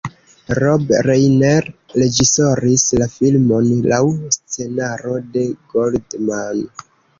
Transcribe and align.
Rob 0.59 0.93
Reiner 1.07 1.67
reĝisoris 2.03 2.87
la 3.03 3.09
filmon 3.19 3.69
laŭ 3.93 4.01
scenaro 4.39 5.17
de 5.37 5.47
Goldman. 5.77 6.67